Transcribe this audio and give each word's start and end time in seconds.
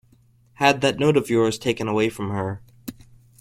Had 0.53 0.81
that 0.81 0.97
note 0.97 1.15
of 1.15 1.29
yours 1.29 1.59
taken 1.59 1.87
away 1.87 2.09
from 2.09 2.31
her. 2.31 2.63